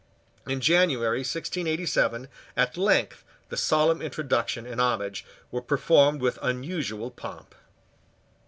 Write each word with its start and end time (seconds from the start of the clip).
In 0.47 0.61
January 0.61 1.19
1687, 1.19 2.27
at 2.57 2.75
length, 2.75 3.23
the 3.49 3.55
solemn 3.55 4.01
introduction 4.01 4.65
and 4.65 4.81
homage 4.81 5.23
were 5.51 5.61
performed 5.61 6.21
with 6.21 6.39
unusual 6.41 7.11
pomp. 7.11 7.53